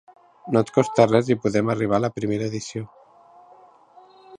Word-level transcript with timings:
No 0.55 0.63
et 0.65 0.71
costa 0.77 1.05
res 1.11 1.29
i 1.33 1.37
podem 1.45 1.71
arribar 1.75 2.01
a 2.01 2.03
la 2.09 2.13
primera 2.19 2.51
edició. 2.53 2.87